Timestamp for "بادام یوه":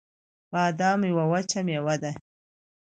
0.53-1.25